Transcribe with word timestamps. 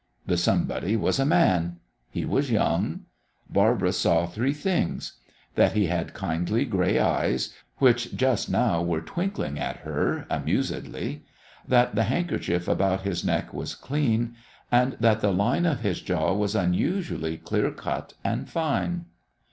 The 0.25 0.35
somebody 0.35 0.95
was 0.97 1.19
a 1.19 1.27
man. 1.27 1.77
He 2.09 2.25
was 2.25 2.49
young. 2.49 3.01
Barbara 3.51 3.93
saw 3.93 4.25
three 4.25 4.51
things 4.51 5.17
that 5.53 5.73
he 5.73 5.85
had 5.85 6.15
kindly 6.15 6.65
gray 6.65 6.97
eyes, 6.97 7.53
which 7.77 8.15
just 8.15 8.49
now 8.49 8.81
were 8.81 9.01
twinkling 9.01 9.59
at 9.59 9.81
her 9.81 10.25
amusedly; 10.27 11.23
that 11.67 11.93
the 11.93 12.05
handkerchief 12.05 12.67
about 12.67 13.01
his 13.03 13.23
neck 13.23 13.53
was 13.53 13.75
clean; 13.75 14.33
and 14.71 14.97
that 14.99 15.21
the 15.21 15.31
line 15.31 15.67
of 15.67 15.81
his 15.81 16.01
jaw 16.01 16.33
was 16.33 16.55
unusually 16.55 17.37
clear 17.37 17.69
cut 17.69 18.15
and 18.23 18.49
fine. 18.49 19.05